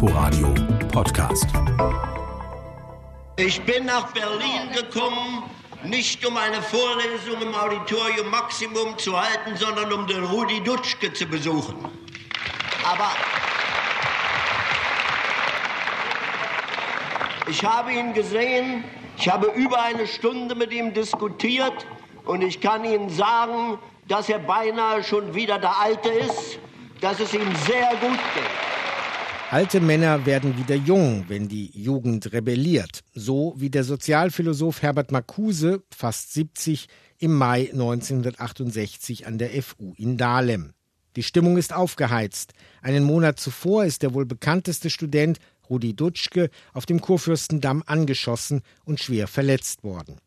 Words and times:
Inforadio 0.00 0.54
Podcast. 0.92 1.48
Ich 3.36 3.60
bin 3.62 3.86
nach 3.86 4.12
Berlin 4.12 4.70
gekommen, 4.72 5.42
nicht 5.82 6.24
um 6.24 6.36
eine 6.36 6.62
Vorlesung 6.62 7.42
im 7.42 7.52
Auditorium 7.52 8.30
Maximum 8.30 8.96
zu 8.96 9.20
halten, 9.20 9.56
sondern 9.56 9.92
um 9.92 10.06
den 10.06 10.22
Rudi 10.22 10.62
Dutschke 10.62 11.12
zu 11.12 11.26
besuchen. 11.26 11.74
Aber 12.84 13.10
ich 17.50 17.64
habe 17.64 17.92
ihn 17.92 18.14
gesehen, 18.14 18.84
ich 19.16 19.28
habe 19.28 19.48
über 19.48 19.82
eine 19.82 20.06
Stunde 20.06 20.54
mit 20.54 20.72
ihm 20.72 20.94
diskutiert 20.94 21.86
und 22.24 22.42
ich 22.42 22.60
kann 22.60 22.84
Ihnen 22.84 23.10
sagen, 23.10 23.80
dass 24.06 24.28
er 24.28 24.38
beinahe 24.38 25.02
schon 25.02 25.34
wieder 25.34 25.58
der 25.58 25.76
Alte 25.76 26.10
ist, 26.10 26.60
dass 27.00 27.18
es 27.18 27.34
ihm 27.34 27.52
sehr 27.66 27.90
gut 28.00 28.20
geht. 28.36 28.77
Alte 29.50 29.80
Männer 29.80 30.26
werden 30.26 30.58
wieder 30.58 30.74
jung, 30.74 31.24
wenn 31.28 31.48
die 31.48 31.70
Jugend 31.72 32.34
rebelliert. 32.34 33.00
So 33.14 33.54
wie 33.56 33.70
der 33.70 33.82
Sozialphilosoph 33.82 34.82
Herbert 34.82 35.10
Marcuse, 35.10 35.82
fast 35.90 36.34
70, 36.34 36.86
im 37.18 37.32
Mai 37.32 37.70
1968 37.72 39.26
an 39.26 39.38
der 39.38 39.50
FU 39.62 39.94
in 39.96 40.18
Dahlem. 40.18 40.74
Die 41.16 41.22
Stimmung 41.22 41.56
ist 41.56 41.72
aufgeheizt. 41.72 42.52
Einen 42.82 43.04
Monat 43.04 43.40
zuvor 43.40 43.86
ist 43.86 44.02
der 44.02 44.12
wohl 44.12 44.26
bekannteste 44.26 44.90
Student 44.90 45.38
Rudi 45.70 45.96
Dutschke 45.96 46.50
auf 46.74 46.84
dem 46.84 47.00
Kurfürstendamm 47.00 47.82
angeschossen 47.86 48.60
und 48.84 49.00
schwer 49.00 49.28
verletzt 49.28 49.82
worden. 49.82 50.18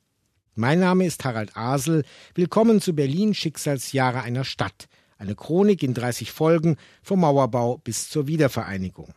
Mein 0.55 0.79
Name 0.79 1.05
ist 1.05 1.23
Harald 1.25 1.55
Asel. 1.55 2.05
Willkommen 2.33 2.81
zu 2.81 2.93
Berlin 2.95 3.35
Schicksalsjahre 3.35 4.21
einer 4.23 4.45
Stadt. 4.45 4.87
Eine 5.21 5.35
Chronik 5.35 5.83
in 5.83 5.93
30 5.93 6.31
Folgen 6.31 6.77
vom 7.03 7.19
Mauerbau 7.19 7.77
bis 7.77 8.09
zur 8.09 8.25
Wiedervereinigung. 8.25 9.13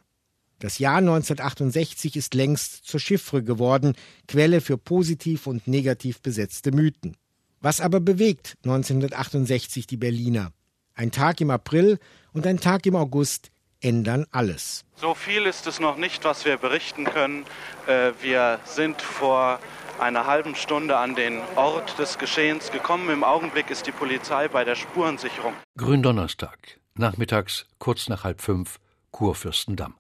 Das 0.59 0.79
Jahr 0.79 0.99
1968 0.99 2.17
ist 2.17 2.35
längst 2.35 2.85
zur 2.85 3.01
Chiffre 3.01 3.43
geworden, 3.43 3.95
Quelle 4.29 4.61
für 4.61 4.77
positiv 4.77 5.47
und 5.47 5.67
negativ 5.67 6.21
besetzte 6.21 6.73
Mythen. 6.73 7.17
Was 7.63 7.81
aber 7.81 8.01
bewegt 8.01 8.59
1968 8.65 9.87
die 9.87 9.97
Berliner? 9.97 10.53
Ein 10.93 11.11
Tag 11.11 11.41
im 11.41 11.51
April 11.51 11.99
und 12.35 12.47
ein 12.47 12.61
Tag 12.61 12.85
im 12.85 12.97
August 12.97 13.51
ändern 13.85 14.27
alles. 14.31 14.85
So 14.97 15.15
viel 15.15 15.47
ist 15.47 15.67
es 15.67 15.79
noch 15.81 15.97
nicht, 15.97 16.25
was 16.25 16.45
wir 16.45 16.57
berichten 16.57 17.05
können. 17.05 17.45
Äh, 17.87 18.13
wir 18.23 18.59
sind 18.65 19.03
vor 19.03 19.59
einer 20.01 20.27
halben 20.27 20.55
Stunde 20.55 20.97
an 20.97 21.15
den 21.15 21.41
Ort 21.57 21.99
des 21.99 22.19
Geschehens 22.19 22.71
gekommen. 22.71 23.11
Im 23.11 23.23
Augenblick 23.23 23.71
ist 23.71 23.87
die 23.87 23.93
Polizei 23.93 24.49
bei 24.49 24.65
der 24.65 24.75
Spurensicherung. 24.75 25.55
Gründonnerstag, 25.77 26.81
nachmittags 26.95 27.67
kurz 27.79 28.09
nach 28.09 28.25
halb 28.25 28.41
fünf, 28.41 28.81
Kurfürstendamm. 29.11 29.95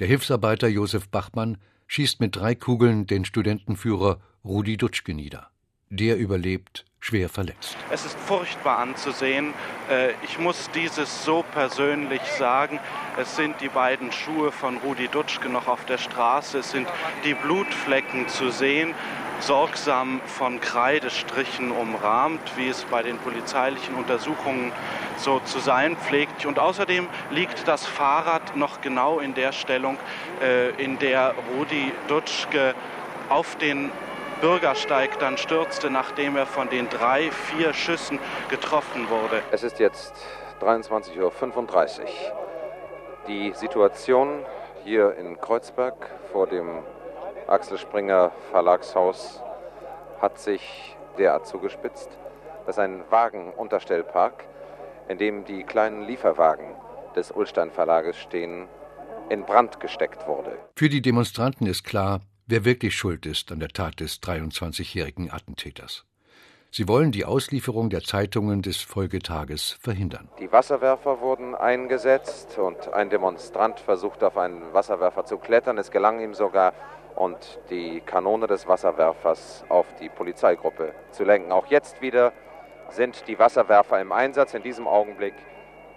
Der 0.00 0.08
Hilfsarbeiter 0.08 0.68
Josef 0.68 1.08
Bachmann 1.08 1.58
schießt 1.86 2.20
mit 2.20 2.36
drei 2.36 2.54
Kugeln 2.54 3.06
den 3.06 3.24
Studentenführer 3.24 4.20
Rudi 4.44 4.76
Dutschke 4.76 5.14
nieder. 5.14 5.50
Der 5.96 6.16
überlebt, 6.16 6.84
schwer 6.98 7.28
verletzt. 7.28 7.76
Es 7.88 8.04
ist 8.04 8.18
furchtbar 8.18 8.78
anzusehen. 8.78 9.54
Äh, 9.88 10.10
ich 10.24 10.40
muss 10.40 10.68
dieses 10.74 11.24
so 11.24 11.44
persönlich 11.52 12.22
sagen. 12.36 12.80
Es 13.16 13.36
sind 13.36 13.60
die 13.60 13.68
beiden 13.68 14.10
Schuhe 14.10 14.50
von 14.50 14.78
Rudi 14.78 15.06
Dutschke 15.06 15.48
noch 15.48 15.68
auf 15.68 15.84
der 15.84 15.98
Straße. 15.98 16.58
Es 16.58 16.72
sind 16.72 16.88
die 17.24 17.34
Blutflecken 17.34 18.26
zu 18.26 18.50
sehen 18.50 18.92
sorgsam 19.40 20.20
von 20.26 20.60
Kreidestrichen 20.60 21.70
umrahmt, 21.70 22.40
wie 22.56 22.68
es 22.68 22.84
bei 22.84 23.02
den 23.02 23.18
polizeilichen 23.18 23.94
Untersuchungen 23.94 24.72
so 25.16 25.40
zu 25.40 25.58
sein 25.58 25.96
pflegt. 25.96 26.46
Und 26.46 26.58
außerdem 26.58 27.08
liegt 27.30 27.68
das 27.68 27.86
Fahrrad 27.86 28.56
noch 28.56 28.80
genau 28.80 29.18
in 29.20 29.34
der 29.34 29.52
Stellung, 29.52 29.98
äh, 30.42 30.70
in 30.82 30.98
der 30.98 31.34
Rudi 31.56 31.92
Dutschke 32.08 32.74
auf 33.28 33.56
den 33.56 33.90
Bürgersteig 34.40 35.18
dann 35.18 35.38
stürzte, 35.38 35.90
nachdem 35.90 36.36
er 36.36 36.46
von 36.46 36.68
den 36.68 36.88
drei, 36.88 37.30
vier 37.30 37.72
Schüssen 37.72 38.18
getroffen 38.48 39.08
wurde. 39.08 39.42
Es 39.50 39.62
ist 39.62 39.78
jetzt 39.78 40.14
23.35 40.60 42.00
Uhr. 42.00 42.08
Die 43.28 43.52
Situation 43.54 44.44
hier 44.84 45.16
in 45.16 45.40
Kreuzberg 45.40 46.10
vor 46.32 46.46
dem 46.46 46.82
Axel 47.46 47.78
Springer 47.78 48.32
Verlagshaus 48.50 49.42
hat 50.20 50.38
sich 50.38 50.96
derart 51.18 51.46
zugespitzt, 51.46 52.08
dass 52.66 52.78
ein 52.78 53.02
Wagenunterstellpark, 53.10 54.44
in 55.08 55.18
dem 55.18 55.44
die 55.44 55.64
kleinen 55.64 56.06
Lieferwagen 56.06 56.74
des 57.14 57.30
Ulstein 57.30 57.70
Verlages 57.70 58.16
stehen, 58.16 58.68
in 59.28 59.44
Brand 59.44 59.80
gesteckt 59.80 60.26
wurde. 60.26 60.58
Für 60.76 60.88
die 60.88 61.02
Demonstranten 61.02 61.66
ist 61.66 61.84
klar, 61.84 62.20
wer 62.46 62.64
wirklich 62.64 62.94
schuld 62.94 63.26
ist 63.26 63.52
an 63.52 63.60
der 63.60 63.68
Tat 63.68 64.00
des 64.00 64.22
23-jährigen 64.22 65.30
Attentäters. 65.30 66.04
Sie 66.70 66.88
wollen 66.88 67.12
die 67.12 67.24
Auslieferung 67.24 67.88
der 67.88 68.02
Zeitungen 68.02 68.60
des 68.60 68.78
Folgetages 68.78 69.78
verhindern. 69.80 70.28
Die 70.40 70.50
Wasserwerfer 70.50 71.20
wurden 71.20 71.54
eingesetzt 71.54 72.58
und 72.58 72.92
ein 72.92 73.10
Demonstrant 73.10 73.78
versuchte 73.78 74.26
auf 74.26 74.36
einen 74.36 74.72
Wasserwerfer 74.72 75.24
zu 75.24 75.38
klettern. 75.38 75.78
Es 75.78 75.92
gelang 75.92 76.20
ihm 76.20 76.34
sogar, 76.34 76.72
und 77.16 77.60
die 77.70 78.00
Kanone 78.00 78.46
des 78.46 78.66
Wasserwerfers 78.66 79.64
auf 79.68 79.86
die 80.00 80.08
Polizeigruppe 80.08 80.92
zu 81.12 81.24
lenken. 81.24 81.52
Auch 81.52 81.66
jetzt 81.66 82.02
wieder 82.02 82.32
sind 82.90 83.28
die 83.28 83.38
Wasserwerfer 83.38 84.00
im 84.00 84.12
Einsatz 84.12 84.54
in 84.54 84.62
diesem 84.62 84.86
Augenblick, 84.86 85.34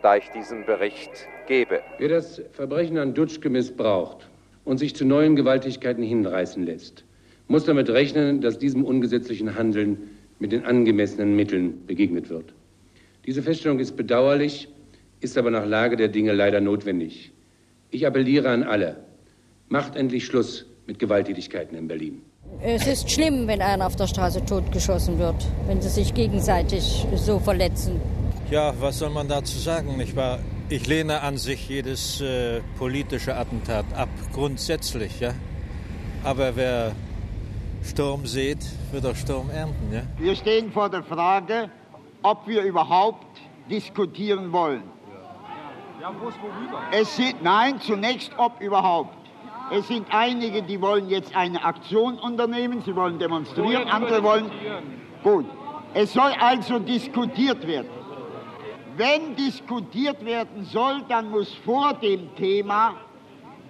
da 0.01 0.15
ich 0.15 0.29
diesen 0.29 0.65
Bericht 0.65 1.27
gebe. 1.47 1.81
Wer 1.97 2.09
das 2.09 2.41
Verbrechen 2.53 2.97
an 2.97 3.13
Dutschke 3.13 3.49
missbraucht 3.49 4.29
und 4.67 4.77
sich 4.77 4.95
zu 4.95 5.05
neuen 5.05 5.37
Gewaltigkeiten 5.37 6.03
hinreißen 6.03 6.61
lässt, 6.65 7.05
muss 7.47 7.63
damit 7.63 7.89
rechnen, 7.89 8.41
dass 8.41 8.59
diesem 8.59 8.83
ungesetzlichen 8.83 9.55
Handeln 9.55 9.97
mit 10.39 10.51
den 10.51 10.65
angemessenen 10.65 11.37
Mitteln 11.37 11.85
begegnet 11.87 12.29
wird. 12.29 12.53
Diese 13.25 13.41
Feststellung 13.41 13.79
ist 13.79 13.95
bedauerlich, 13.95 14.67
ist 15.21 15.37
aber 15.37 15.51
nach 15.51 15.65
Lage 15.65 15.95
der 15.95 16.09
Dinge 16.09 16.33
leider 16.33 16.59
notwendig. 16.59 17.31
Ich 17.91 18.05
appelliere 18.05 18.49
an 18.49 18.63
alle, 18.63 18.97
macht 19.69 19.95
endlich 19.95 20.25
Schluss 20.25 20.65
mit 20.85 20.99
Gewalttätigkeiten 20.99 21.77
in 21.77 21.87
Berlin. 21.87 22.21
Es 22.61 22.87
ist 22.87 23.09
schlimm, 23.09 23.47
wenn 23.47 23.61
einer 23.61 23.87
auf 23.87 23.95
der 23.95 24.07
Straße 24.07 24.43
totgeschossen 24.43 25.17
wird, 25.17 25.47
wenn 25.67 25.81
sie 25.81 25.89
sich 25.89 26.13
gegenseitig 26.13 27.07
so 27.15 27.39
verletzen. 27.39 28.01
Ja, 28.51 28.73
was 28.81 28.99
soll 28.99 29.11
man 29.11 29.29
dazu 29.29 29.57
sagen, 29.57 29.95
nicht 29.97 30.15
wahr? 30.15 30.39
Ich 30.69 30.85
lehne 30.85 31.21
an 31.21 31.37
sich 31.37 31.69
jedes 31.69 32.19
äh, 32.19 32.59
politische 32.77 33.37
Attentat 33.37 33.85
ab, 33.95 34.09
grundsätzlich, 34.33 35.21
ja. 35.21 35.31
Aber 36.25 36.57
wer 36.57 36.91
Sturm 37.83 38.25
sieht, 38.25 38.59
wird 38.91 39.05
auch 39.05 39.15
Sturm 39.15 39.49
ernten, 39.49 39.93
ja. 39.93 40.01
Wir 40.17 40.35
stehen 40.35 40.69
vor 40.73 40.89
der 40.89 41.03
Frage, 41.03 41.69
ob 42.21 42.45
wir 42.47 42.63
überhaupt 42.63 43.39
diskutieren 43.69 44.51
wollen. 44.51 44.83
Ja, 46.01 46.13
wo 46.19 46.27
ist 46.27 46.37
worüber? 46.41 46.81
Es 46.91 47.17
nein, 47.41 47.79
zunächst 47.79 48.33
ob 48.37 48.59
überhaupt. 48.59 49.15
Es 49.71 49.87
sind 49.87 50.05
einige, 50.09 50.63
die 50.63 50.81
wollen 50.81 51.07
jetzt 51.07 51.33
eine 51.33 51.63
Aktion 51.63 52.19
unternehmen, 52.19 52.81
sie 52.85 52.93
wollen 52.93 53.19
demonstrieren, 53.19 53.87
andere 53.87 54.21
wollen. 54.21 54.51
Gut. 55.23 55.45
Es 55.93 56.11
soll 56.11 56.33
also 56.41 56.77
diskutiert 56.79 57.65
werden. 57.65 57.96
Wenn 58.97 59.35
diskutiert 59.35 60.25
werden 60.25 60.65
soll, 60.65 61.03
dann 61.07 61.29
muss 61.29 61.53
vor 61.63 61.93
dem 61.93 62.35
Thema 62.35 62.95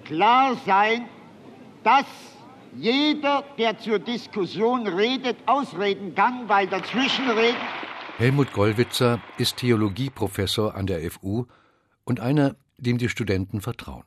klar 0.05 0.55
sein, 0.65 1.09
dass 1.83 2.05
jeder, 2.77 3.43
der 3.57 3.77
zur 3.77 3.99
Diskussion 3.99 4.87
redet, 4.87 5.35
ausreden 5.45 6.15
kann, 6.15 6.47
weil 6.47 6.67
dazwischenreden. 6.67 7.59
Helmut 8.17 8.53
Gollwitzer 8.53 9.21
ist 9.37 9.57
Theologieprofessor 9.57 10.75
an 10.75 10.87
der 10.87 11.11
FU 11.11 11.45
und 12.05 12.21
einer, 12.21 12.55
dem 12.77 12.97
die 12.97 13.09
Studenten 13.09 13.59
vertrauen. 13.59 14.05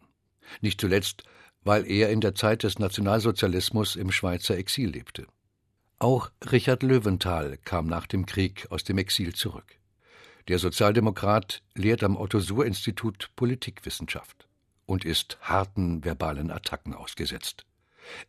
Nicht 0.62 0.80
zuletzt, 0.80 1.24
weil 1.64 1.86
er 1.86 2.08
in 2.08 2.22
der 2.22 2.34
Zeit 2.34 2.62
des 2.62 2.78
Nationalsozialismus 2.78 3.96
im 3.96 4.10
Schweizer 4.10 4.56
Exil 4.56 4.88
lebte. 4.88 5.26
Auch 5.98 6.30
Richard 6.50 6.82
Löwenthal 6.82 7.58
kam 7.62 7.88
nach 7.88 8.06
dem 8.06 8.24
Krieg 8.24 8.66
aus 8.70 8.84
dem 8.84 8.96
Exil 8.96 9.34
zurück. 9.34 9.79
Der 10.50 10.58
Sozialdemokrat 10.58 11.62
lehrt 11.76 12.02
am 12.02 12.16
Otto-Suhr-Institut 12.16 13.30
Politikwissenschaft 13.36 14.48
und 14.84 15.04
ist 15.04 15.38
harten 15.42 16.04
verbalen 16.04 16.50
Attacken 16.50 16.92
ausgesetzt. 16.92 17.66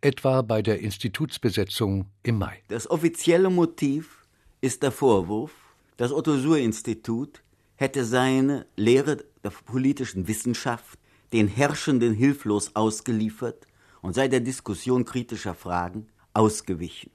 Etwa 0.02 0.44
bei 0.44 0.62
der 0.62 0.82
Institutsbesetzung 0.82 2.12
im 2.22 2.38
Mai. 2.38 2.62
Das 2.68 2.88
offizielle 2.88 3.50
Motiv 3.50 4.28
ist 4.62 4.84
der 4.84 4.92
Vorwurf, 4.92 5.52
das 5.98 6.12
Otto-Suhr-Institut 6.12 7.42
hätte 7.76 8.06
seine 8.06 8.68
Lehre 8.76 9.26
der 9.44 9.50
politischen 9.50 10.28
Wissenschaft 10.28 11.00
den 11.34 11.48
Herrschenden 11.48 12.14
hilflos 12.14 12.76
ausgeliefert 12.76 13.66
und 14.04 14.14
sei 14.14 14.28
der 14.28 14.42
Diskussion 14.42 15.06
kritischer 15.06 15.56
Fragen 15.56 16.06
ausgewichen. 16.36 17.10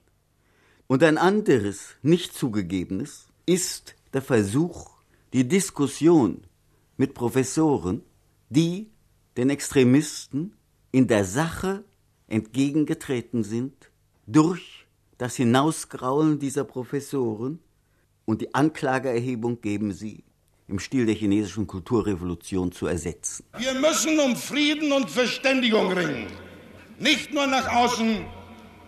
Und 0.87 1.01
ein 1.01 1.17
anderes, 1.17 1.95
nicht 2.01 2.33
zugegebenes, 2.33 3.29
ist 3.45 3.95
der 4.11 4.21
Versuch, 4.21 4.96
die 5.33 5.47
Diskussion 5.47 6.43
mit 6.97 7.13
Professoren, 7.13 8.01
die 8.49 8.89
den 9.35 9.49
Extremisten 9.49 10.53
in 10.91 11.07
der 11.07 11.25
Sache 11.25 11.83
entgegengetreten 12.27 13.43
sind 13.43 13.91
durch 14.25 14.85
das 15.17 15.35
Hinausgraulen 15.35 16.39
dieser 16.39 16.63
Professoren 16.63 17.59
und 18.25 18.41
die 18.41 18.53
Anklageerhebung 18.53 19.61
geben 19.61 19.93
sie 19.93 20.23
im 20.67 20.79
Stil 20.79 21.05
der 21.05 21.15
chinesischen 21.15 21.65
Kulturrevolution 21.65 22.71
zu 22.71 22.87
ersetzen. 22.87 23.45
Wir 23.57 23.73
müssen 23.73 24.19
um 24.19 24.35
Frieden 24.35 24.91
und 24.91 25.09
Verständigung 25.09 25.93
ringen. 25.93 26.27
Nicht 26.99 27.33
nur 27.33 27.47
nach 27.47 27.73
außen, 27.73 28.25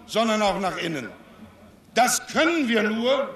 sondern 0.06 0.42
auch 0.42 0.60
nach 0.60 0.78
innen. 0.78 1.10
Das 1.94 2.28
können 2.28 2.68
wir 2.68 2.84
nur, 2.84 3.30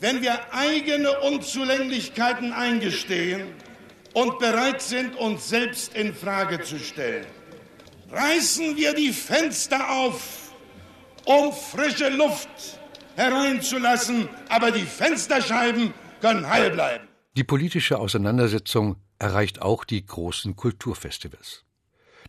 wenn 0.00 0.22
wir 0.22 0.52
eigene 0.52 1.20
Unzulänglichkeiten 1.20 2.52
eingestehen 2.52 3.48
und 4.14 4.38
bereit 4.38 4.80
sind, 4.80 5.16
uns 5.16 5.48
selbst 5.48 5.94
in 5.94 6.14
Frage 6.14 6.62
zu 6.62 6.78
stellen. 6.78 7.26
Reißen 8.10 8.76
wir 8.76 8.94
die 8.94 9.12
Fenster 9.12 9.90
auf, 9.90 10.52
um 11.24 11.52
frische 11.52 12.08
Luft 12.08 12.48
hereinzulassen, 13.16 14.28
aber 14.48 14.70
die 14.70 14.86
Fensterscheiben 14.86 15.92
können 16.20 16.48
heil 16.48 16.70
bleiben. 16.70 17.08
Die 17.36 17.44
politische 17.44 17.98
Auseinandersetzung 17.98 18.96
erreicht 19.18 19.60
auch 19.60 19.84
die 19.84 20.06
großen 20.06 20.56
Kulturfestivals. 20.56 21.64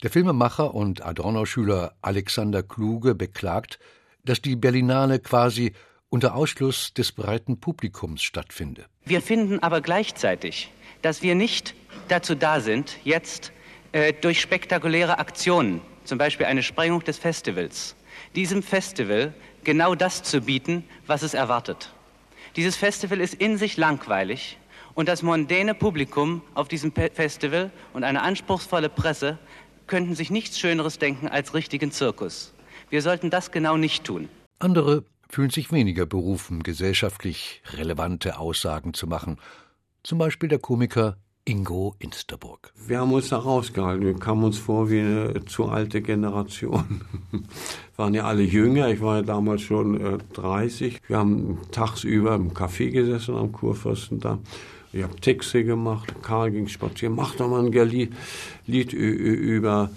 Der 0.04 0.10
Filmemacher 0.10 0.74
und 0.74 1.06
Adorno-Schüler 1.06 1.94
Alexander 2.02 2.64
Kluge 2.64 3.16
beklagt, 3.16 3.80
dass 4.24 4.42
die 4.42 4.56
Berlinale 4.56 5.20
quasi 5.20 5.74
unter 6.10 6.36
Ausschluss 6.36 6.94
des 6.94 7.12
breiten 7.12 7.60
Publikums 7.60 8.24
stattfinde. 8.24 8.86
Wir 9.06 9.22
finden 9.22 9.60
aber 9.60 9.82
gleichzeitig, 9.82 10.72
dass 11.02 11.22
wir 11.22 11.36
nicht 11.36 11.76
dazu 12.08 12.36
da 12.36 12.60
sind, 12.60 12.98
jetzt 13.04 13.52
äh, 13.92 14.14
durch 14.14 14.42
spektakuläre 14.42 15.20
Aktionen, 15.20 15.82
zum 16.04 16.18
Beispiel 16.18 16.48
eine 16.48 16.64
Sprengung 16.64 17.04
des 17.04 17.18
Festivals, 17.18 17.96
diesem 18.36 18.64
Festival 18.64 19.34
genau 19.64 19.96
das 19.96 20.24
zu 20.24 20.42
bieten, 20.42 20.84
was 21.06 21.22
es 21.22 21.34
erwartet. 21.34 21.94
Dieses 22.56 22.76
Festival 22.76 23.22
ist 23.22 23.36
in 23.36 23.58
sich 23.58 23.78
langweilig 23.78 24.58
und 24.96 25.08
das 25.08 25.22
mondäne 25.22 25.76
Publikum 25.76 26.42
auf 26.56 26.68
diesem 26.68 26.92
Festival 26.92 27.72
und 27.94 28.04
eine 28.04 28.22
anspruchsvolle 28.24 28.90
Presse 28.90 29.38
könnten 29.88 30.16
sich 30.16 30.30
nichts 30.30 30.60
Schöneres 30.60 31.00
denken 31.00 31.28
als 31.28 31.54
richtigen 31.54 31.92
Zirkus. 31.92 32.54
Wir 32.90 33.02
sollten 33.02 33.30
das 33.30 33.52
genau 33.52 33.78
nicht 33.78 34.04
tun. 34.04 34.30
Andere 34.60 35.04
fühlen 35.30 35.52
sich 35.52 35.72
weniger 35.72 36.06
berufen, 36.06 36.64
gesellschaftlich 36.64 37.62
relevante 37.74 38.40
Aussagen 38.40 38.94
zu 38.94 39.08
machen. 39.08 39.38
Zum 40.04 40.18
Beispiel 40.18 40.50
der 40.50 40.60
Komiker 40.60 41.18
Ingo 41.46 41.96
Insterburg. 42.00 42.74
Wir 42.88 43.00
haben 43.00 43.14
uns 43.14 43.30
da 43.30 43.38
rausgehalten. 43.38 44.06
Wir 44.06 44.16
kamen 44.16 44.44
uns 44.44 44.58
vor 44.58 44.90
wie 44.90 45.00
eine 45.00 45.46
zu 45.46 45.68
alte 45.68 46.02
Generation. 46.02 47.02
Wir 47.32 47.42
waren 47.98 48.14
ja 48.14 48.26
alle 48.26 48.44
jünger. 48.44 48.90
Ich 48.90 49.02
war 49.02 49.18
ja 49.18 49.22
damals 49.22 49.62
schon 49.62 50.00
äh, 50.00 50.18
30. 50.34 51.02
Wir 51.08 51.18
haben 51.18 51.60
tagsüber 51.72 52.36
im 52.36 52.52
Café 52.52 52.92
gesessen 52.92 53.36
am 53.36 53.52
Kurfürsten 53.52 54.20
da. 54.20 54.40
Ich 54.92 55.04
habe 55.04 55.16
Texte 55.16 55.64
gemacht. 55.64 56.14
Karl 56.22 56.52
ging 56.52 56.68
spazieren. 56.68 57.16
Mach 57.16 57.36
doch 57.36 57.50
mal 57.50 57.66
ein 57.66 57.72
Lied, 57.72 58.14
Lied 58.68 58.94
über, 58.94 59.90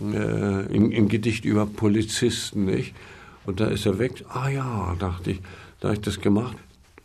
äh, 0.00 0.74
im, 0.74 0.90
im 0.90 1.08
Gedicht 1.08 1.44
über 1.44 1.66
Polizisten, 1.66 2.64
nicht? 2.64 2.94
Und 3.48 3.60
da 3.60 3.68
ist 3.68 3.86
er 3.86 3.98
weg. 3.98 4.26
Ah 4.28 4.50
ja, 4.50 4.94
dachte 4.98 5.30
ich, 5.30 5.40
da 5.80 5.88
habe 5.88 5.94
ich 5.94 6.02
das 6.02 6.20
gemacht. 6.20 6.54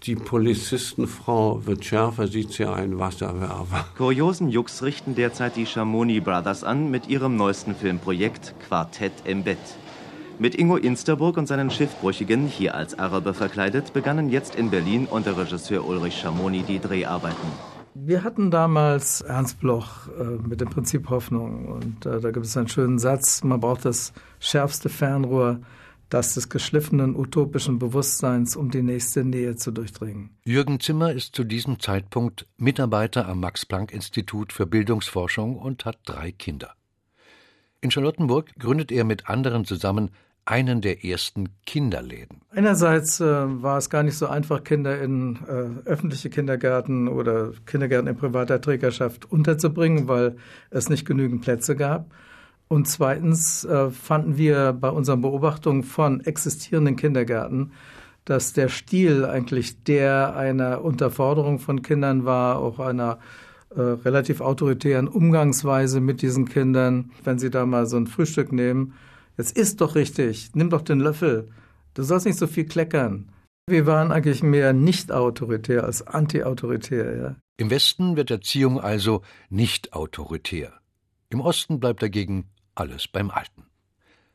Die 0.04 0.16
Polizistenfrau 0.16 1.66
wird 1.66 1.86
schärfer, 1.86 2.28
sieht 2.28 2.52
sie 2.52 2.66
ein 2.66 3.00
Wasserwerfer. 3.00 3.86
Kuriosen 3.98 4.50
Jux 4.50 4.84
richten 4.84 5.16
derzeit 5.16 5.56
die 5.56 5.66
Schamoni 5.66 6.20
Brothers 6.20 6.66
an 6.66 6.92
mit 6.92 7.08
ihrem 7.08 7.38
neuesten 7.38 7.76
Filmprojekt 7.76 8.56
Quartett 8.68 9.14
im 9.24 9.46
Bett. 9.46 9.58
Mit 10.38 10.56
Ingo 10.56 10.76
Insterburg 10.76 11.38
und 11.38 11.48
seinen 11.48 11.72
Schiffbrüchigen, 11.72 12.46
hier 12.46 12.76
als 12.76 13.00
Araber 13.00 13.34
verkleidet, 13.34 13.94
begannen 13.94 14.30
jetzt 14.30 14.56
in 14.56 14.70
Berlin 14.70 15.08
unter 15.10 15.38
Regisseur 15.38 15.88
Ulrich 15.88 16.20
Schamoni 16.20 16.64
die 16.64 16.80
Dreharbeiten. 16.80 17.48
Wir 17.94 18.26
hatten 18.26 18.52
damals 18.52 19.22
Ernst 19.22 19.62
Bloch 19.62 20.10
äh, 20.20 20.46
mit 20.46 20.60
dem 20.60 20.70
Prinzip 20.70 21.10
Hoffnung 21.10 21.68
und 21.70 22.06
äh, 22.06 22.20
da 22.20 22.32
gibt 22.32 22.48
es 22.48 22.58
einen 22.58 22.68
schönen 22.68 23.00
Satz, 23.00 23.46
man 23.46 23.62
braucht 23.62 23.86
das 23.86 24.12
schärfste 24.42 24.90
Fernrohr, 24.90 25.62
das 26.10 26.36
des 26.36 26.50
geschliffenen 26.50 27.16
utopischen 27.16 27.80
Bewusstseins, 27.80 28.56
um 28.56 28.70
die 28.70 28.84
nächste 28.84 29.24
Nähe 29.24 29.56
zu 29.56 29.72
durchdringen. 29.72 30.38
Jürgen 30.46 30.80
Zimmer 30.80 31.12
ist 31.12 31.36
zu 31.36 31.44
diesem 31.44 31.80
Zeitpunkt 31.80 32.48
Mitarbeiter 32.58 33.28
am 33.28 33.40
Max-Planck-Institut 33.40 34.54
für 34.54 34.66
Bildungsforschung 34.66 35.58
und 35.58 35.86
hat 35.86 35.98
drei 36.06 36.32
Kinder. 36.32 36.76
In 37.82 37.92
Charlottenburg 37.92 38.54
gründet 38.60 38.92
er 38.92 39.04
mit 39.04 39.28
anderen 39.28 39.66
zusammen 39.66 40.12
einen 40.46 40.82
der 40.82 41.06
ersten 41.06 41.50
Kinderläden. 41.66 42.42
Einerseits 42.52 43.20
äh, 43.22 43.26
war 43.26 43.78
es 43.78 43.90
gar 43.90 44.04
nicht 44.04 44.18
so 44.18 44.28
einfach, 44.28 44.64
Kinder 44.64 45.02
in 45.02 45.40
äh, 45.48 45.90
öffentliche 45.90 46.30
Kindergärten 46.30 47.08
oder 47.08 47.52
Kindergärten 47.66 48.08
in 48.08 48.18
privater 48.18 48.60
Trägerschaft 48.60 49.32
unterzubringen, 49.32 50.08
weil 50.08 50.36
es 50.70 50.90
nicht 50.90 51.06
genügend 51.06 51.42
Plätze 51.42 51.76
gab. 51.76 52.14
Und 52.68 52.88
zweitens 52.88 53.66
äh, 53.66 53.92
fanden 53.92 54.38
wir 54.38 54.74
bei 54.74 54.90
unseren 54.90 55.22
Beobachtungen 55.22 55.84
von 55.84 56.22
existierenden 56.22 56.96
Kindergärten, 56.96 57.72
dass 58.26 58.54
der 58.54 58.70
Stil 58.70 59.26
eigentlich 59.26 59.84
der 59.84 60.36
einer 60.36 60.84
Unterforderung 60.84 61.60
von 61.60 61.82
Kindern 61.82 62.26
war, 62.26 62.60
auch 62.60 62.80
einer 62.80 63.20
äh, 63.76 63.82
relativ 63.82 64.42
autoritären 64.42 65.08
Umgangsweise 65.08 66.00
mit 66.00 66.22
diesen 66.22 66.48
Kindern. 66.48 67.12
Wenn 67.24 67.40
sie 67.40 67.50
da 67.50 67.66
mal 67.66 67.86
so 67.86 67.98
ein 67.98 68.08
Frühstück 68.08 68.52
nehmen, 68.52 68.94
jetzt 69.38 69.58
isst 69.58 69.82
doch 69.82 69.96
richtig, 69.96 70.52
nimm 70.54 70.70
doch 70.70 70.82
den 70.82 71.00
Löffel, 71.00 71.50
du 71.94 72.04
sollst 72.04 72.26
nicht 72.26 72.38
so 72.38 72.48
viel 72.48 72.66
kleckern. 72.66 73.30
Wir 73.68 73.86
waren 73.86 74.12
eigentlich 74.12 74.44
mehr 74.44 74.74
nicht 74.74 75.12
autoritär 75.12 75.86
als 75.86 76.06
anti-autoritär. 76.06 77.18
Ja. 77.18 77.36
Im 77.58 77.70
Westen 77.70 78.16
wird 78.16 78.30
Erziehung 78.30 78.80
also 78.80 79.22
nicht 79.50 79.94
autoritär. 79.94 80.74
Im 81.34 81.42
Osten 81.42 81.80
bleibt 81.80 82.04
dagegen 82.04 82.46
alles 82.76 83.08
beim 83.08 83.32
Alten. 83.32 83.66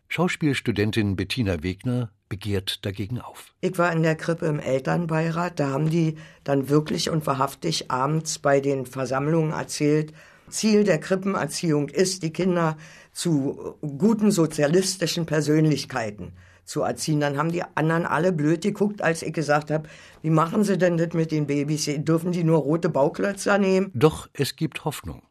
Schauspielstudentin 0.09 1.15
Bettina 1.15 1.63
Wegner 1.63 2.11
begehrt 2.29 2.85
dagegen 2.85 3.21
auf. 3.21 3.55
Ich 3.61 3.79
war 3.79 3.93
in 3.93 4.03
der 4.03 4.17
Krippe 4.17 4.47
im 4.47 4.59
Elternbeirat, 4.59 5.61
da 5.61 5.69
haben 5.69 5.91
die 5.91 6.17
dann 6.43 6.69
wirklich 6.69 7.09
und 7.09 7.25
wahrhaftig 7.25 7.89
abends 7.89 8.41
bei 8.41 8.59
den 8.59 8.85
Versammlungen 8.85 9.53
erzählt, 9.53 10.13
Ziel 10.49 10.83
der 10.83 10.99
Krippenerziehung 10.99 11.89
ist, 11.89 12.25
die 12.25 12.33
Kinder 12.33 12.77
zu 13.13 13.77
guten 13.81 14.33
sozialistischen 14.33 15.25
Persönlichkeiten 15.25 16.33
zu 16.65 16.83
erziehen. 16.83 17.21
Dann 17.21 17.39
haben 17.39 17.53
die 17.53 17.63
anderen 17.77 18.07
alle 18.07 18.33
blöd 18.33 18.63
geguckt, 18.63 19.03
als 19.03 19.23
ich 19.23 19.33
gesagt 19.33 19.71
habe, 19.71 19.89
wie 20.23 20.31
machen 20.31 20.65
sie 20.65 20.79
denn 20.79 20.99
das 20.99 21.13
mit 21.13 21.31
den 21.31 21.47
Babys? 21.47 21.89
Dürfen 21.99 22.33
die 22.33 22.43
nur 22.43 22.59
rote 22.59 22.89
Bauklötzer 22.89 23.57
nehmen? 23.59 23.93
Doch 23.95 24.29
es 24.33 24.57
gibt 24.57 24.85
Hoffnung. 24.85 25.23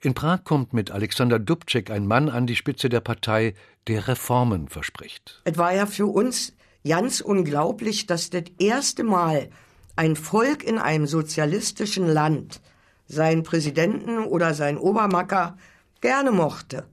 In 0.00 0.12
Prag 0.12 0.44
kommt 0.44 0.74
mit 0.74 0.90
Alexander 0.90 1.38
Dubček 1.38 1.90
ein 1.90 2.06
Mann 2.06 2.28
an 2.28 2.46
die 2.46 2.56
Spitze 2.56 2.88
der 2.88 3.00
Partei, 3.00 3.54
der 3.86 4.08
Reformen 4.08 4.68
verspricht. 4.68 5.40
Es 5.44 5.56
war 5.56 5.74
ja 5.74 5.86
für 5.86 6.06
uns 6.06 6.52
ganz 6.86 7.20
unglaublich, 7.20 8.06
dass 8.06 8.28
das 8.28 8.44
erste 8.58 9.04
Mal 9.04 9.48
ein 9.96 10.14
Volk 10.14 10.64
in 10.64 10.78
einem 10.78 11.06
sozialistischen 11.06 12.06
Land 12.06 12.60
seinen 13.06 13.42
Präsidenten 13.42 14.18
oder 14.18 14.52
seinen 14.52 14.76
Obermacker 14.76 15.56
gerne 16.02 16.30
mochte. 16.30 16.84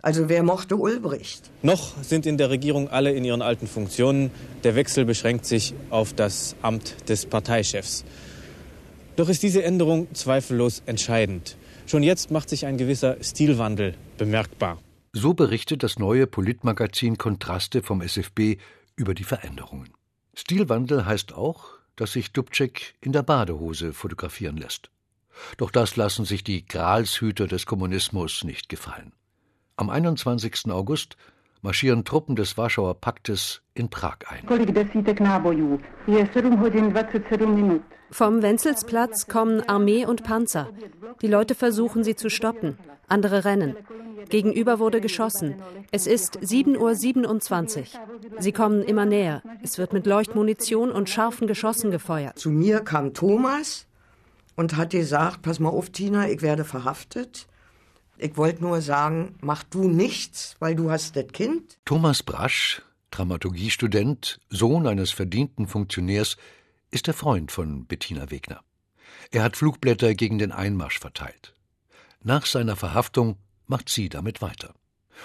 Also 0.00 0.28
wer 0.28 0.44
mochte 0.44 0.76
Ulbricht? 0.76 1.50
Noch 1.62 2.00
sind 2.04 2.24
in 2.24 2.38
der 2.38 2.50
Regierung 2.50 2.88
alle 2.88 3.12
in 3.12 3.24
ihren 3.24 3.42
alten 3.42 3.66
Funktionen. 3.66 4.30
Der 4.62 4.76
Wechsel 4.76 5.04
beschränkt 5.04 5.44
sich 5.44 5.74
auf 5.90 6.12
das 6.12 6.54
Amt 6.62 7.08
des 7.08 7.26
Parteichefs. 7.26 8.04
Doch 9.16 9.28
ist 9.28 9.42
diese 9.42 9.64
Änderung 9.64 10.06
zweifellos 10.14 10.82
entscheidend. 10.86 11.56
Schon 11.88 12.02
jetzt 12.02 12.30
macht 12.30 12.50
sich 12.50 12.66
ein 12.66 12.76
gewisser 12.76 13.16
Stilwandel 13.24 13.94
bemerkbar. 14.18 14.78
So 15.14 15.32
berichtet 15.32 15.82
das 15.82 15.98
neue 15.98 16.26
Politmagazin 16.26 17.16
Kontraste 17.16 17.82
vom 17.82 18.02
SFB 18.02 18.58
über 18.94 19.14
die 19.14 19.24
Veränderungen. 19.24 19.88
Stilwandel 20.34 21.06
heißt 21.06 21.32
auch, 21.32 21.78
dass 21.96 22.12
sich 22.12 22.34
Dubček 22.34 22.94
in 23.00 23.12
der 23.12 23.22
Badehose 23.22 23.94
fotografieren 23.94 24.58
lässt. 24.58 24.90
Doch 25.56 25.70
das 25.70 25.96
lassen 25.96 26.26
sich 26.26 26.44
die 26.44 26.66
Gralshüter 26.66 27.46
des 27.46 27.64
Kommunismus 27.64 28.44
nicht 28.44 28.68
gefallen. 28.68 29.14
Am 29.76 29.88
21. 29.88 30.70
August 30.70 31.16
marschieren 31.62 32.04
Truppen 32.04 32.36
des 32.36 32.56
Warschauer 32.56 32.94
Paktes 33.00 33.62
in 33.74 33.88
Prag 33.90 34.18
ein. 34.28 34.46
Vom 38.10 38.42
Wenzelsplatz 38.42 39.26
kommen 39.26 39.60
Armee 39.68 40.06
und 40.06 40.24
Panzer. 40.24 40.68
Die 41.20 41.26
Leute 41.26 41.54
versuchen, 41.54 42.04
sie 42.04 42.16
zu 42.16 42.30
stoppen. 42.30 42.78
Andere 43.06 43.44
rennen. 43.44 43.76
Gegenüber 44.28 44.78
wurde 44.78 45.00
geschossen. 45.00 45.56
Es 45.90 46.06
ist 46.06 46.38
7.27 46.38 47.78
Uhr. 47.78 47.84
Sie 48.38 48.52
kommen 48.52 48.82
immer 48.82 49.06
näher. 49.06 49.42
Es 49.62 49.78
wird 49.78 49.92
mit 49.92 50.06
Leuchtmunition 50.06 50.90
und 50.90 51.08
scharfen 51.08 51.46
Geschossen 51.46 51.90
gefeuert. 51.90 52.38
Zu 52.38 52.50
mir 52.50 52.80
kam 52.80 53.14
Thomas 53.14 53.86
und 54.56 54.76
hat 54.76 54.90
gesagt, 54.90 55.42
pass 55.42 55.60
mal 55.60 55.70
auf, 55.70 55.90
Tina, 55.90 56.28
ich 56.28 56.42
werde 56.42 56.64
verhaftet. 56.64 57.46
Ich 58.18 58.36
wollte 58.36 58.62
nur 58.62 58.80
sagen, 58.82 59.36
mach 59.40 59.62
du 59.62 59.88
nichts, 59.88 60.56
weil 60.58 60.74
du 60.74 60.90
hast 60.90 61.14
das 61.14 61.28
Kind. 61.28 61.78
Thomas 61.84 62.22
Brasch, 62.22 62.82
Dramaturgiestudent, 63.10 64.40
Sohn 64.50 64.86
eines 64.86 65.12
verdienten 65.12 65.68
Funktionärs, 65.68 66.36
ist 66.90 67.06
der 67.06 67.14
Freund 67.14 67.52
von 67.52 67.86
Bettina 67.86 68.30
Wegner. 68.30 68.62
Er 69.30 69.42
hat 69.44 69.56
Flugblätter 69.56 70.14
gegen 70.14 70.38
den 70.38 70.52
Einmarsch 70.52 70.98
verteilt. 70.98 71.54
Nach 72.22 72.44
seiner 72.44 72.76
Verhaftung 72.76 73.36
macht 73.66 73.88
sie 73.88 74.08
damit 74.08 74.42
weiter 74.42 74.74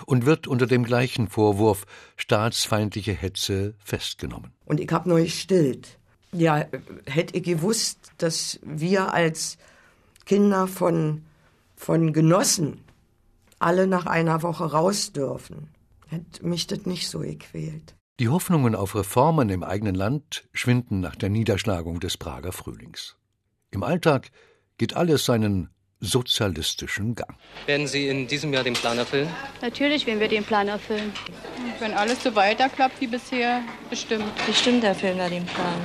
und 0.05 0.25
wird 0.25 0.47
unter 0.47 0.67
dem 0.67 0.83
gleichen 0.83 1.27
Vorwurf 1.27 1.85
staatsfeindliche 2.15 3.13
Hetze 3.13 3.73
festgenommen. 3.79 4.51
Und 4.65 4.79
ich 4.79 4.91
habe 4.91 5.09
neu 5.09 5.27
stillt. 5.27 5.97
Ja, 6.31 6.65
hätte 7.05 7.38
ich 7.38 7.43
gewusst, 7.43 8.12
dass 8.17 8.59
wir 8.63 9.13
als 9.13 9.57
Kinder 10.25 10.67
von, 10.67 11.23
von 11.84 12.13
Genossen 12.13 12.80
alle 13.60 13.88
nach 13.88 14.06
einer 14.06 14.42
Woche 14.42 14.72
raus 14.72 15.12
dürfen, 15.12 15.70
hätte 16.08 16.46
mich 16.46 16.66
das 16.68 16.86
nicht 16.86 17.10
so 17.10 17.20
gequält. 17.20 17.96
Die 18.20 18.30
Hoffnungen 18.30 18.74
auf 18.74 18.96
Reformen 18.96 19.50
im 19.50 19.63
eigenen 19.63 19.96
Land 19.96 20.48
schwinden 20.54 21.02
nach 21.02 21.16
der 21.16 21.30
Niederschlagung 21.30 22.00
des 22.00 22.16
Prager 22.16 22.54
Frühlings. 22.54 23.18
Im 23.72 23.84
Alltag 23.84 24.32
geht 24.78 24.96
alles 24.96 25.25
seinen 25.25 25.70
sozialistischen 26.00 27.16
Gang. 27.16 27.38
Werden 27.66 27.88
Sie 27.88 28.08
in 28.08 28.28
diesem 28.28 28.54
Jahr 28.54 28.63
den 28.63 28.75
Plan 28.75 28.98
erfüllen? 28.98 29.30
Natürlich 29.62 30.06
werden 30.06 30.20
wir 30.20 30.30
den 30.30 30.44
Plan 30.46 30.70
erfüllen. 30.70 31.12
Wenn 31.80 31.94
alles 31.94 32.24
so 32.24 32.34
weiterklappt 32.36 33.02
wie 33.02 33.08
bisher, 33.08 33.62
bestimmt. 33.90 34.25
Bestimmt 34.46 34.84
erfüllen 34.86 35.18
wir 35.18 35.30
den 35.30 35.46
Plan. 35.46 35.82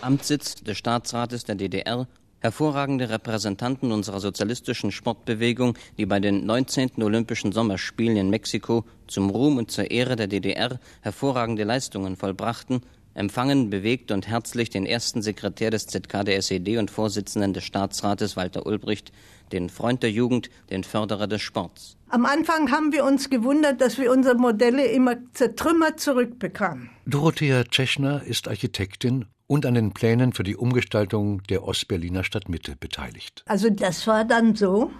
Amtssitz 0.00 0.54
des 0.54 0.78
Staatsrates 0.78 1.44
der 1.44 1.56
DDR, 1.56 2.06
hervorragende 2.40 3.10
Repräsentanten 3.10 3.92
unserer 3.92 4.20
sozialistischen 4.20 4.90
Sportbewegung, 4.90 5.76
die 5.98 6.06
bei 6.06 6.20
den 6.20 6.46
19. 6.46 7.02
Olympischen 7.02 7.52
Sommerspielen 7.52 8.16
in 8.16 8.30
Mexiko 8.30 8.84
zum 9.06 9.30
Ruhm 9.30 9.58
und 9.58 9.70
zur 9.70 9.90
Ehre 9.90 10.16
der 10.16 10.26
DDR 10.26 10.80
hervorragende 11.02 11.64
Leistungen 11.64 12.16
vollbrachten, 12.16 12.82
empfangen 13.14 13.70
bewegt 13.70 14.10
und 14.10 14.26
herzlich 14.26 14.70
den 14.70 14.86
ersten 14.86 15.20
Sekretär 15.20 15.70
des 15.70 15.86
ZK 15.86 16.24
der 16.24 16.36
SED 16.36 16.78
und 16.78 16.90
Vorsitzenden 16.90 17.52
des 17.52 17.64
Staatsrates 17.64 18.36
Walter 18.36 18.66
Ulbricht, 18.66 19.12
den 19.52 19.68
Freund 19.68 20.02
der 20.02 20.10
Jugend, 20.10 20.50
den 20.70 20.84
Förderer 20.84 21.26
des 21.26 21.42
Sports. 21.42 21.96
Am 22.08 22.26
Anfang 22.26 22.70
haben 22.70 22.92
wir 22.92 23.04
uns 23.04 23.30
gewundert, 23.30 23.80
dass 23.80 23.98
wir 23.98 24.10
unsere 24.10 24.34
Modelle 24.34 24.86
immer 24.86 25.16
zertrümmert 25.32 26.00
zurückbekamen. 26.00 26.90
Dorothea 27.06 27.64
Tschechner 27.64 28.22
ist 28.22 28.48
Architektin 28.48 29.26
und 29.46 29.66
an 29.66 29.74
den 29.74 29.92
Plänen 29.92 30.32
für 30.32 30.42
die 30.42 30.56
Umgestaltung 30.56 31.42
der 31.44 31.64
Ostberliner 31.64 32.24
Stadtmitte 32.24 32.76
beteiligt. 32.76 33.42
Also 33.46 33.70
das 33.70 34.06
war 34.06 34.24
dann 34.24 34.54
so, 34.54 34.90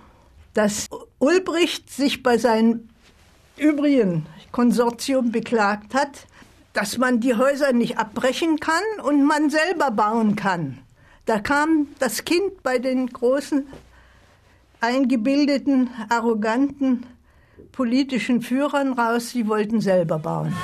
dass 0.54 0.88
Ulbricht 1.18 1.90
sich 1.90 2.22
bei 2.22 2.38
seinem 2.38 2.88
übrigen 3.56 4.26
Konsortium 4.52 5.30
beklagt 5.30 5.94
hat, 5.94 6.26
dass 6.72 6.98
man 6.98 7.20
die 7.20 7.34
Häuser 7.34 7.72
nicht 7.72 7.98
abbrechen 7.98 8.58
kann 8.58 8.82
und 9.02 9.24
man 9.24 9.50
selber 9.50 9.90
bauen 9.90 10.36
kann. 10.36 10.78
Da 11.26 11.38
kam 11.38 11.88
das 11.98 12.24
Kind 12.24 12.62
bei 12.62 12.78
den 12.78 13.06
großen, 13.06 13.66
eingebildeten, 14.80 15.90
arroganten 16.08 17.06
politischen 17.72 18.42
Führern 18.42 18.92
raus, 18.92 19.30
sie 19.30 19.46
wollten 19.46 19.80
selber 19.80 20.18
bauen. 20.18 20.54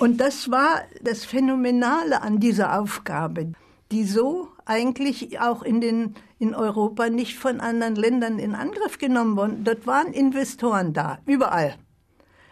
Und 0.00 0.20
das 0.20 0.50
war 0.50 0.82
das 1.00 1.24
Phänomenale 1.24 2.22
an 2.22 2.40
dieser 2.40 2.80
Aufgabe, 2.80 3.52
die 3.92 4.04
so 4.04 4.48
eigentlich 4.64 5.40
auch 5.40 5.62
in, 5.62 5.80
den, 5.80 6.14
in 6.38 6.54
Europa 6.54 7.08
nicht 7.08 7.38
von 7.38 7.60
anderen 7.60 7.94
Ländern 7.94 8.38
in 8.38 8.54
Angriff 8.54 8.98
genommen 8.98 9.36
worden. 9.36 9.64
Dort 9.64 9.86
waren 9.86 10.12
Investoren 10.12 10.92
da, 10.92 11.18
überall. 11.26 11.76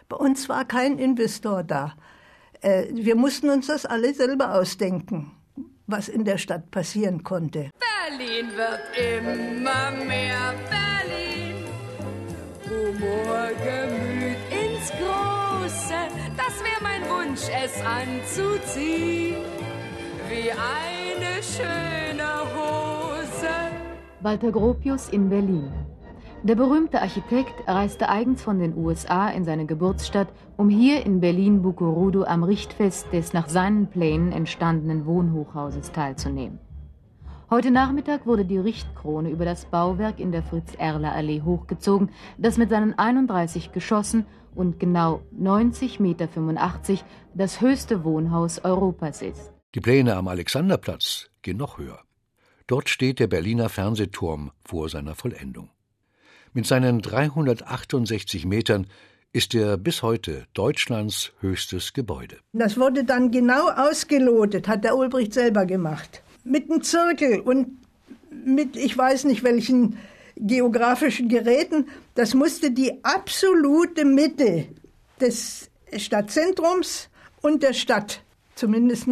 Bei 0.07 0.17
uns 0.17 0.47
war 0.49 0.65
kein 0.65 0.97
Investor 0.97 1.63
da. 1.63 1.95
Äh, 2.61 2.87
wir 2.91 3.15
mussten 3.15 3.49
uns 3.49 3.67
das 3.67 3.85
alle 3.85 4.13
selber 4.13 4.53
ausdenken, 4.53 5.31
was 5.87 6.07
in 6.07 6.25
der 6.25 6.37
Stadt 6.37 6.69
passieren 6.69 7.23
konnte. 7.23 7.71
Berlin 7.79 8.51
wird 8.55 8.81
immer 8.97 10.05
mehr 10.05 10.53
Berlin. 10.69 11.55
Humor, 12.69 13.49
Gemüt 13.63 14.37
ins 14.51 14.89
Große 14.91 15.31
das 16.37 16.63
wäre 16.63 16.81
mein 16.81 17.01
Wunsch, 17.09 17.41
es 17.63 17.73
anzuziehen, 17.85 19.37
wie 20.31 20.49
eine 20.49 21.43
schöne 21.43 22.29
Hose. 22.55 23.49
Walter 24.21 24.51
Gropius 24.51 25.09
in 25.09 25.29
Berlin. 25.29 25.69
Der 26.43 26.55
berühmte 26.55 27.01
Architekt 27.01 27.67
reiste 27.67 28.07
eigens 28.07 28.41
von 28.41 28.57
den 28.57 28.75
USA 28.77 29.27
in 29.27 29.43
seine 29.43 29.65
Geburtsstadt, 29.65 30.29
um 30.55 30.69
hier 30.69 31.05
in 31.05 31.19
Berlin-Bukurudu 31.19 32.23
am 32.23 32.43
Richtfest 32.43 33.11
des 33.11 33.33
nach 33.33 33.49
seinen 33.49 33.87
Plänen 33.87 34.31
entstandenen 34.31 35.05
Wohnhochhauses 35.05 35.91
teilzunehmen. 35.91 36.59
Heute 37.49 37.69
Nachmittag 37.69 38.25
wurde 38.25 38.45
die 38.45 38.57
Richtkrone 38.57 39.29
über 39.29 39.43
das 39.43 39.65
Bauwerk 39.65 40.21
in 40.21 40.31
der 40.31 40.43
Fritz-Erler-Allee 40.43 41.41
hochgezogen, 41.41 42.09
das 42.37 42.57
mit 42.57 42.69
seinen 42.69 42.97
31 42.97 43.73
Geschossen 43.73 44.25
und 44.55 44.79
genau 44.79 45.19
90,85 45.37 46.01
Meter 46.01 46.29
das 47.33 47.59
höchste 47.59 48.05
Wohnhaus 48.05 48.63
Europas 48.63 49.21
ist. 49.21 49.50
Die 49.73 49.79
Pläne 49.79 50.17
am 50.17 50.27
Alexanderplatz 50.27 51.29
gehen 51.43 51.55
noch 51.55 51.77
höher. 51.77 52.01
Dort 52.67 52.89
steht 52.89 53.19
der 53.19 53.27
Berliner 53.27 53.69
Fernsehturm 53.69 54.51
vor 54.65 54.89
seiner 54.89 55.15
Vollendung. 55.15 55.69
Mit 56.51 56.67
seinen 56.67 57.01
368 57.01 58.45
Metern 58.45 58.87
ist 59.31 59.55
er 59.55 59.77
bis 59.77 60.03
heute 60.03 60.45
Deutschlands 60.53 61.31
höchstes 61.39 61.93
Gebäude. 61.93 62.39
Das 62.51 62.77
wurde 62.77 63.05
dann 63.05 63.31
genau 63.31 63.69
ausgelotet, 63.69 64.67
hat 64.67 64.83
der 64.83 64.97
Ulbricht 64.97 65.33
selber 65.33 65.65
gemacht. 65.65 66.21
Mit 66.43 66.69
einem 66.69 66.81
Zirkel 66.81 67.39
und 67.39 67.77
mit 68.29 68.75
ich 68.75 68.97
weiß 68.97 69.23
nicht 69.23 69.41
welchen 69.41 69.97
geografischen 70.35 71.29
Geräten, 71.29 71.87
das 72.15 72.33
musste 72.33 72.71
die 72.71 73.05
absolute 73.05 74.03
Mitte 74.03 74.67
des 75.21 75.69
Stadtzentrums 75.95 77.07
und 77.41 77.63
der 77.63 77.73
Stadt, 77.73 78.21
zumindest 78.55 79.07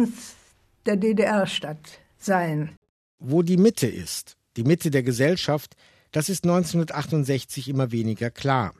der 0.86 0.96
DDR-Stadt, 0.96 2.00
sein. 2.18 2.76
Wo 3.18 3.42
die 3.42 3.56
Mitte 3.56 3.86
ist, 3.86 4.36
die 4.56 4.64
Mitte 4.64 4.90
der 4.90 5.02
Gesellschaft, 5.02 5.76
das 6.12 6.28
ist 6.28 6.44
1968 6.44 7.68
immer 7.68 7.92
weniger 7.92 8.30
klar. 8.30 8.74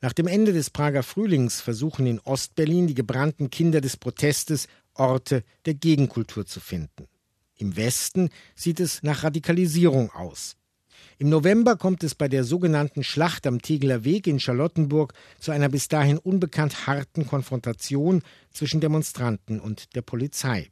Nach 0.00 0.12
dem 0.12 0.26
Ende 0.26 0.52
des 0.52 0.70
Prager 0.70 1.02
Frühlings 1.02 1.60
versuchen 1.60 2.06
in 2.06 2.18
Ostberlin 2.20 2.88
die 2.88 2.94
gebrannten 2.94 3.50
Kinder 3.50 3.80
des 3.80 3.96
Protestes 3.96 4.66
Orte 4.94 5.44
der 5.64 5.74
Gegenkultur 5.74 6.44
zu 6.44 6.60
finden. 6.60 7.06
Im 7.56 7.76
Westen 7.76 8.30
sieht 8.56 8.80
es 8.80 9.02
nach 9.02 9.22
Radikalisierung 9.22 10.10
aus. 10.10 10.56
Im 11.18 11.28
November 11.28 11.76
kommt 11.76 12.02
es 12.02 12.16
bei 12.16 12.26
der 12.26 12.42
sogenannten 12.42 13.04
Schlacht 13.04 13.46
am 13.46 13.62
Tegeler 13.62 14.04
Weg 14.04 14.26
in 14.26 14.40
Charlottenburg 14.40 15.14
zu 15.38 15.52
einer 15.52 15.68
bis 15.68 15.86
dahin 15.86 16.18
unbekannt 16.18 16.88
harten 16.88 17.26
Konfrontation 17.26 18.22
zwischen 18.50 18.80
Demonstranten 18.80 19.60
und 19.60 19.94
der 19.94 20.02
Polizei. 20.02 20.70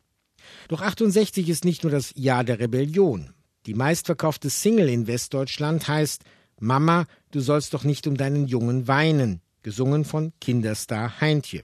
Doch 0.69 0.83
68 0.83 1.49
ist 1.49 1.65
nicht 1.65 1.83
nur 1.83 1.93
das 1.93 2.13
Jahr 2.17 2.45
der 2.45 2.59
Rebellion. 2.59 3.33
Die 3.67 3.75
meistverkaufte 3.75 4.51
Single 4.51 4.89
in 4.89 5.07
Westdeutschland 5.07 5.87
heißt 5.87 6.23
Mama, 6.59 7.07
du 7.31 7.41
sollst 7.41 7.75
doch 7.75 7.85
nicht 7.85 8.07
um 8.07 8.17
deinen 8.17 8.47
Jungen 8.47 8.89
weinen, 8.89 9.41
gesungen 9.63 10.05
von 10.05 10.33
Kinderstar 10.41 11.21
Heintje. 11.21 11.63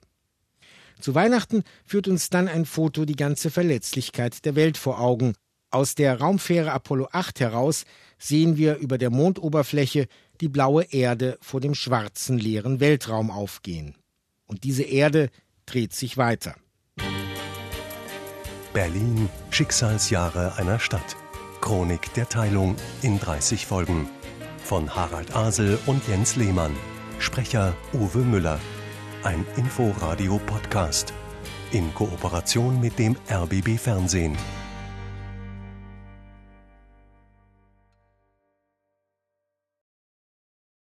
Zu 1.00 1.14
Weihnachten 1.14 1.62
führt 1.84 2.08
uns 2.08 2.30
dann 2.30 2.48
ein 2.48 2.64
Foto 2.64 3.04
die 3.04 3.16
ganze 3.16 3.50
Verletzlichkeit 3.50 4.44
der 4.44 4.56
Welt 4.56 4.78
vor 4.78 5.00
Augen. 5.00 5.34
Aus 5.70 5.94
der 5.94 6.18
Raumfähre 6.18 6.72
Apollo 6.72 7.08
8 7.12 7.40
heraus 7.40 7.84
sehen 8.18 8.56
wir 8.56 8.76
über 8.76 8.98
der 8.98 9.10
Mondoberfläche 9.10 10.06
die 10.40 10.48
blaue 10.48 10.84
Erde 10.84 11.38
vor 11.40 11.60
dem 11.60 11.74
schwarzen 11.74 12.38
leeren 12.38 12.80
Weltraum 12.80 13.30
aufgehen. 13.30 13.94
Und 14.46 14.64
diese 14.64 14.84
Erde 14.84 15.30
dreht 15.66 15.92
sich 15.92 16.16
weiter. 16.16 16.56
Berlin, 18.76 19.30
Schicksalsjahre 19.48 20.58
einer 20.58 20.78
Stadt. 20.78 21.16
Chronik 21.62 22.12
der 22.12 22.28
Teilung 22.28 22.76
in 23.00 23.18
30 23.18 23.64
Folgen. 23.64 24.06
Von 24.62 24.94
Harald 24.94 25.34
Asel 25.34 25.78
und 25.86 26.06
Jens 26.06 26.36
Lehmann. 26.36 26.76
Sprecher 27.18 27.72
Uwe 27.94 28.18
Müller. 28.18 28.60
Ein 29.22 29.46
Inforadio-Podcast. 29.56 31.14
In 31.72 31.94
Kooperation 31.94 32.78
mit 32.78 32.98
dem 32.98 33.16
RBB 33.30 33.78
Fernsehen. 33.78 34.36